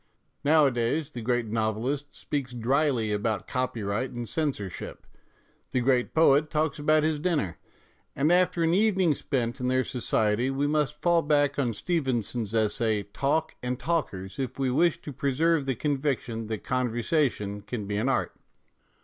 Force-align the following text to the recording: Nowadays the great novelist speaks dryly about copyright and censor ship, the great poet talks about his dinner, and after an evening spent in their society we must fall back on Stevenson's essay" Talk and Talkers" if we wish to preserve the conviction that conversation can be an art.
Nowadays 0.43 1.11
the 1.11 1.21
great 1.21 1.45
novelist 1.45 2.15
speaks 2.15 2.55
dryly 2.55 3.11
about 3.13 3.45
copyright 3.45 4.09
and 4.09 4.27
censor 4.27 4.67
ship, 4.67 5.05
the 5.69 5.79
great 5.79 6.15
poet 6.15 6.49
talks 6.49 6.79
about 6.79 7.03
his 7.03 7.19
dinner, 7.19 7.59
and 8.15 8.31
after 8.31 8.63
an 8.63 8.73
evening 8.73 9.13
spent 9.13 9.59
in 9.59 9.67
their 9.67 9.83
society 9.83 10.49
we 10.49 10.65
must 10.65 10.99
fall 10.99 11.21
back 11.21 11.59
on 11.59 11.71
Stevenson's 11.71 12.55
essay" 12.55 13.03
Talk 13.13 13.53
and 13.61 13.77
Talkers" 13.79 14.39
if 14.39 14.57
we 14.57 14.71
wish 14.71 14.99
to 15.03 15.13
preserve 15.13 15.67
the 15.67 15.75
conviction 15.75 16.47
that 16.47 16.63
conversation 16.63 17.61
can 17.61 17.85
be 17.85 17.95
an 17.97 18.09
art. 18.09 18.33